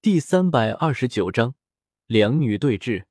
[0.00, 1.56] 第三百二十九章，
[2.06, 3.06] 两女对峙。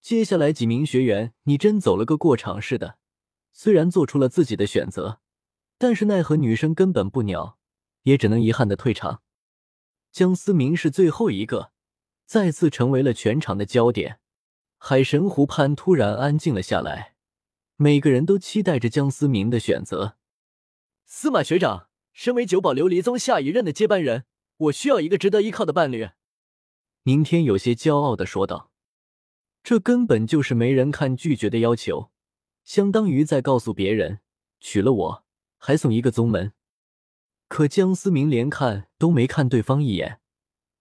[0.00, 2.98] 接下来几名学员，你真走了个过场似的。
[3.52, 5.20] 虽然做出了自己的选择，
[5.78, 7.56] 但是奈何女生根本不鸟，
[8.02, 9.22] 也只能遗憾的退场。
[10.10, 11.70] 江思明是最后一个，
[12.26, 14.18] 再次成为了全场的焦点。
[14.78, 17.14] 海神湖畔突然安静了下来，
[17.76, 20.16] 每个人都期待着江思明的选择。
[21.06, 24.24] 司马学长，身为九宝琉璃宗下一任的接班人。
[24.56, 26.10] 我需要一个值得依靠的伴侣。
[27.04, 28.70] 宁天有些骄傲的说道
[29.64, 32.12] ：“这根本就是没人看拒绝的要求，
[32.62, 34.20] 相当于在告诉别人，
[34.60, 35.24] 娶了我
[35.58, 36.52] 还送一个宗门。”
[37.48, 40.20] 可江思明连看都没看对方一眼，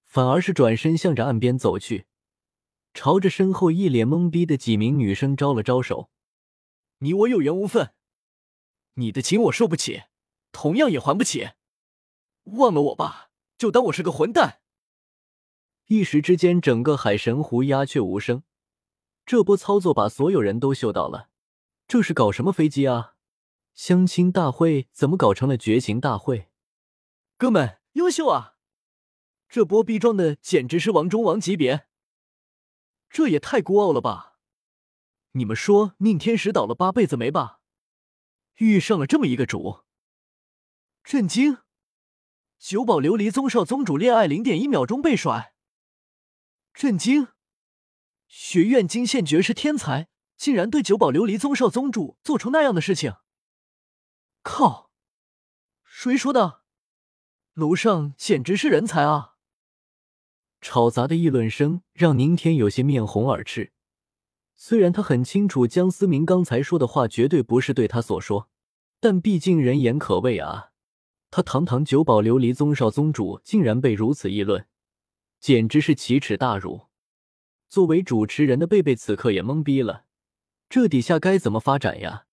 [0.03, 2.05] 反而是转身向着岸边走去，
[2.93, 6.09] 朝着身后一脸懵逼的几名女生招了招手
[6.99, 7.93] ：“你我有缘无分，
[8.93, 10.03] 你的情我受不起，
[10.51, 11.49] 同样也还不起，
[12.43, 13.30] 忘了我吧。”
[13.61, 14.63] 就当我是个混蛋。
[15.85, 18.41] 一时之间，整个海神湖鸦雀无声。
[19.23, 21.29] 这波操作把所有人都嗅到了。
[21.87, 23.13] 这是搞什么飞机啊？
[23.75, 26.49] 相亲大会怎么搞成了绝情大会？
[27.37, 28.55] 哥们，优秀啊！
[29.47, 31.85] 这波逼装的简直是王中王级别。
[33.11, 34.39] 这也太孤傲了吧！
[35.33, 37.59] 你们说宁天使倒了八辈子霉吧？
[38.55, 39.81] 遇上了这么一个主，
[41.03, 41.59] 震惊！
[42.61, 45.55] 九宝琉璃宗少宗主恋爱零点一秒钟被甩，
[46.75, 47.29] 震惊！
[48.27, 53.15] 学院惊现绝世天才，竟然对九宝琉璃宗少宗主做出那样的事情！
[54.43, 54.91] 靠！
[55.83, 56.61] 谁说的？
[57.55, 59.37] 楼上简直是人才啊！
[60.61, 63.73] 吵杂的议论声让宁天有些面红耳赤。
[64.55, 68.51] 虽然他很清楚江思明刚才说的话绝对不是对他所说，
[68.99, 70.70] 但毕竟人言可畏啊。
[71.31, 74.67] 他堂堂九宝琉璃宗少宗主，竟然被如此议论，
[75.39, 76.87] 简直是奇耻大辱。
[77.69, 80.03] 作为主持人的贝贝此刻也懵逼了，
[80.67, 82.25] 这底下该怎么发展呀？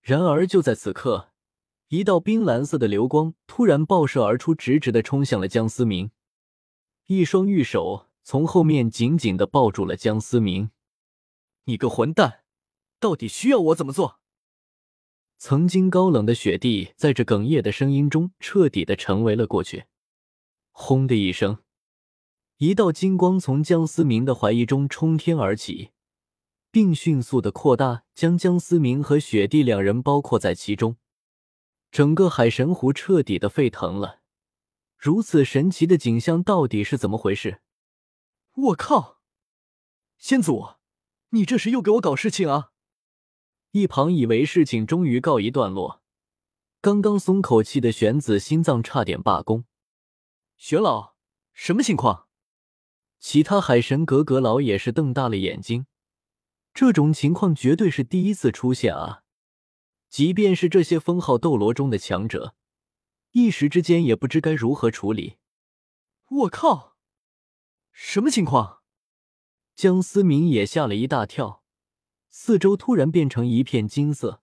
[0.00, 1.32] 然而就在此刻，
[1.88, 6.12] 一道冰蓝色的流光突然爆射而出，直直的冲向了江思明，
[7.06, 10.70] 一双玉手从后面紧紧的抱住了江思明。
[11.64, 12.44] 你个混蛋，
[13.00, 14.19] 到底需要我怎么做？
[15.42, 19.86] 曾经高冷的雪地，在这哽咽的声音中，彻底的成为了过去。
[20.70, 21.60] 轰的一声，
[22.58, 25.92] 一道金光从江思明的怀疑中冲天而起，
[26.70, 30.98] 并迅速的扩大，将江思明和雪地两人包括在其中。
[31.90, 34.20] 整个海神湖彻底的沸腾了。
[34.98, 37.62] 如此神奇的景象，到底是怎么回事？
[38.54, 39.22] 我靠！
[40.18, 40.74] 先祖，
[41.30, 42.72] 你这是又给我搞事情啊！
[43.72, 46.02] 一旁以为事情终于告一段落，
[46.80, 49.64] 刚刚松口气的玄子心脏差点罢工。
[50.56, 51.14] 玄老，
[51.52, 52.26] 什么情况？
[53.20, 55.86] 其他海神格格老也是瞪大了眼睛，
[56.74, 59.22] 这种情况绝对是第一次出现啊！
[60.08, 62.56] 即便是这些封号斗罗中的强者，
[63.30, 65.36] 一时之间也不知该如何处理。
[66.28, 66.96] 我靠，
[67.92, 68.80] 什么情况？
[69.76, 71.59] 江思明也吓了一大跳。
[72.32, 74.40] 四周突然变成一片金色，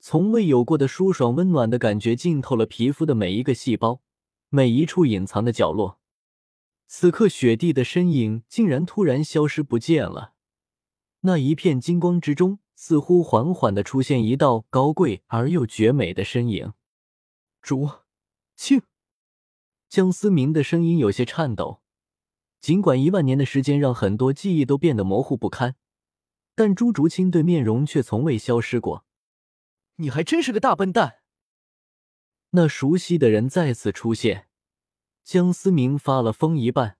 [0.00, 4.02] 从未有过的舒爽温暖的感觉浸透了皮肤的每一个细胞，
[4.48, 6.00] 每一处隐藏的角落。
[6.88, 10.34] 此刻，雪地的身影竟然突然消失不见了。
[11.20, 16.72] 那一片金光之中，似乎缓缓的出现一道高贵而又绝美的身影。
[17.62, 17.88] 主，
[18.56, 18.82] 清。
[19.88, 21.80] 江思明的声音有些颤抖，
[22.60, 25.76] 尽管一万年的时间让很多记忆都变得模糊不堪。
[26.54, 29.04] 但朱竹清对面容却从未消失过。
[29.96, 31.18] 你还真是个大笨蛋！
[32.50, 34.48] 那熟悉的人再次出现，
[35.22, 36.96] 江思明发了疯一般，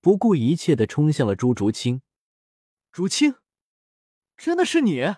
[0.00, 2.02] 不顾一切的冲向了朱竹清。
[2.92, 3.34] 竹清，
[4.36, 5.16] 真的是你？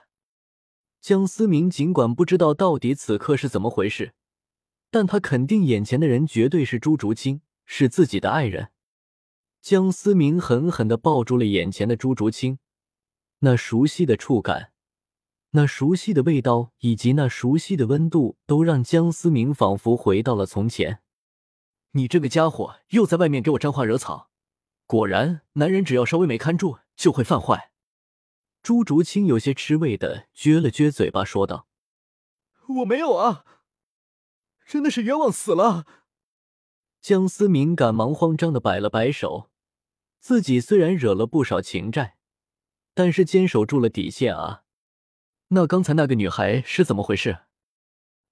[1.00, 4.14] 江思明尽管不知道到底此刻是怎么回事，
[4.91, 8.72] 但他肯定眼前的人绝对是朱竹清，是自己的爱人。
[9.60, 12.58] 江思明狠狠的抱住了眼前的朱竹清。
[13.41, 14.73] 那熟悉的触感，
[15.50, 21.03] 那熟悉的味道，以及那熟悉的温度，都让江思明仿佛回到了从前。
[21.93, 24.31] 你这个家伙又在外面给我沾花惹草！
[24.87, 27.73] 果然，男人只要稍微没看住，就会犯坏。
[28.62, 31.69] 朱竹清有些吃味的撅了撅嘴巴，说道
[32.81, 33.44] ：“我没有啊，
[34.67, 35.87] 真的是冤枉死了。”
[37.00, 39.50] 江思明赶忙慌张的摆了摆手，
[40.19, 42.15] 自己虽然惹了不少情债。
[42.96, 44.64] 但是坚守住了底线啊！
[45.48, 47.40] 那刚才那个女孩是怎么回事？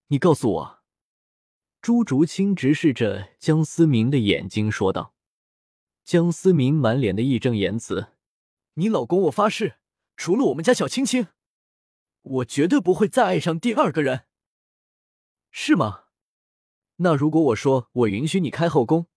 [0.06, 0.78] 你告诉我。
[1.82, 5.14] 朱竹清直视着江思明的眼睛说道
[6.02, 8.14] ：“江思明满脸的义正言辞
[8.76, 9.76] ：“你老公，我发誓，
[10.16, 11.26] 除了我们家小青青，
[12.22, 14.24] 我绝对不会再爱上第二个人。
[15.50, 16.04] 是吗？
[16.96, 19.08] 那如果我说我允许你开后宫，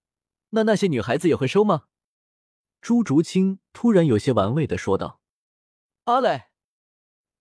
[0.49, 1.85] 那那些女孩子也会收吗？”
[2.81, 5.21] 朱竹清突然有些玩味的说道
[6.07, 6.45] ：“阿磊。”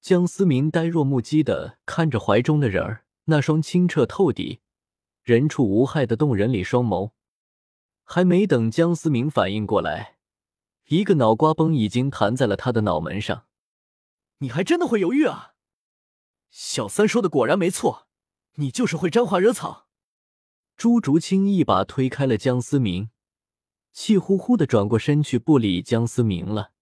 [0.03, 4.61] 江思明呆若木鸡的看着怀中的人儿，那双清澈透底、
[5.23, 7.13] 人畜无害的动人里双眸。
[8.05, 10.19] 还没等江思明反应过来，
[10.87, 13.47] 一个脑瓜崩已经弹在了他的脑门上。
[14.39, 15.55] 你还真的会犹豫啊？
[16.51, 18.07] 小三说的果然没错，
[18.55, 19.89] 你就是会沾花惹草。
[20.77, 23.11] 朱竹清一把推开了江思明，
[23.93, 26.73] 气呼呼的转过身去，不理江思明了。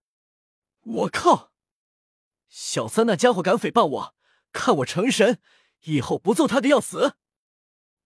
[0.83, 1.54] 我靠！
[2.57, 4.15] 小三那家伙敢诽谤我，
[4.53, 5.41] 看我成神，
[5.87, 7.17] 以后不揍他的要死！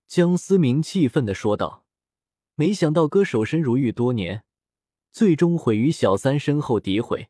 [0.07, 1.85] 江思明气愤的说道。
[2.55, 4.45] 没想到哥守身如玉多年，
[5.13, 7.29] 最终毁于小三身后诋毁。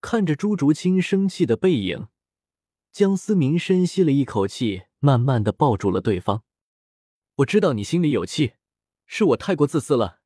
[0.00, 2.08] 看着朱竹清生气的背影，
[2.90, 6.42] 江思明深吸了一口气，慢慢的抱住了对方。
[7.34, 8.54] 我知道你心里有气，
[9.04, 10.20] 是我太过自私了，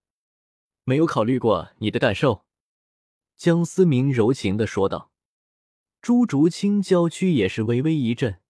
[0.85, 2.45] 没有考虑过你的感受。
[3.37, 5.11] 江思明柔情的说道。
[6.01, 8.41] 朱竹清娇躯也是微微一震，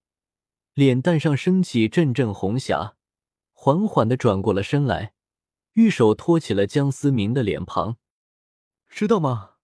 [0.74, 2.96] 脸蛋上升起阵阵红霞，
[3.52, 5.14] 缓缓的转过了身来。
[5.72, 7.98] 玉手托起了江思明的脸庞，
[8.88, 9.54] 知道吗？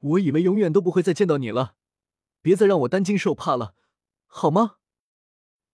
[0.00, 1.76] 我以为永远都不会再见到你了，
[2.40, 3.76] 别再让我担惊受怕了，
[4.26, 4.78] 好吗？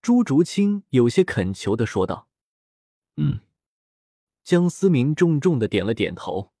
[0.01, 2.29] 朱竹清有些恳求的说道。
[3.17, 3.41] 嗯，
[4.43, 6.53] 江思明重重的点了点头。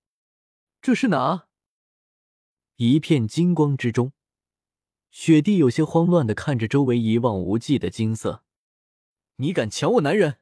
[0.81, 1.47] 这是哪？
[2.77, 4.13] 一片金光之中，
[5.11, 8.43] 雪地有些慌乱的看着周围一望无际的金色。
[9.37, 10.39] 你敢抢我男人？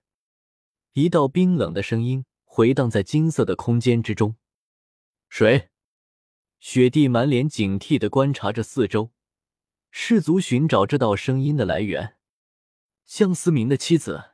[0.93, 2.25] 一道冰冷的声音。
[2.49, 4.35] 回荡在金色的空间之中，
[5.29, 5.69] 谁？
[6.59, 9.11] 雪地满脸警惕的观察着四周，
[9.91, 12.17] 试图寻找这道声音的来源。
[13.05, 14.31] 江思明的妻子，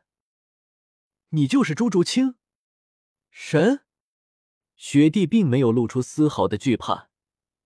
[1.32, 2.36] 你就是朱竹清？
[3.30, 3.82] 神？
[4.78, 7.10] 雪地并没有露出丝毫的惧怕，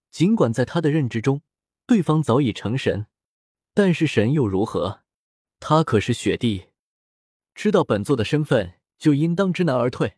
[0.10, 1.44] 尽管在他的认知中，
[1.88, 3.08] 对方早已成神，
[3.74, 5.04] 但是神又如何？
[5.62, 6.68] 他可是雪帝，
[7.56, 10.18] 知道本座的身份，就应当知难而退。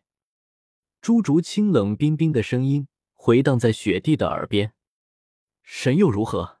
[1.00, 4.74] 朱竹清冷冰冰的声音回荡在雪帝的耳边
[5.62, 6.58] ：“神又如何？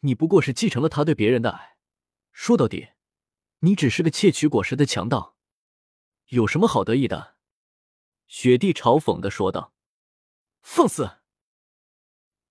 [0.00, 1.76] 你不过是继承了他对别人的爱。
[2.30, 2.90] 说到底，
[3.58, 5.36] 你只是个窃取果实的强盗，
[6.28, 7.34] 有什么好得意的？”
[8.28, 9.74] 雪帝嘲讽的说道。
[10.62, 11.18] “放肆！”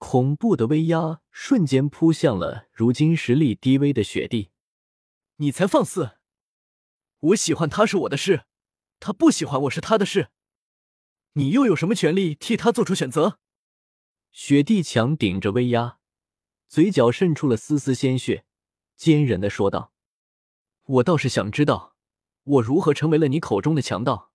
[0.05, 4.51] 恐怖的威压瞬间扑向了如今实力低微的雪帝。
[5.39, 6.17] “你才放肆！
[7.19, 8.43] 我喜欢他是我的事，
[8.99, 10.27] 他不喜欢我是他的事。”
[11.35, 13.39] 你又有什么权利替他做出选择？
[14.33, 15.99] 雪地强顶着威压，
[16.67, 18.43] 嘴角渗出了丝丝鲜血，
[18.97, 19.93] 坚韧的说道
[20.83, 21.95] ：“我倒是想知道，
[22.43, 24.31] 我如何成为了你口中的强盗。”